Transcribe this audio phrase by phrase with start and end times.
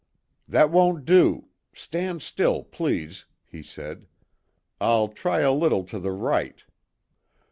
[0.47, 1.49] "That won't do.
[1.75, 4.07] Stand still, please," he said.
[4.79, 6.63] "I'll try a little to the right."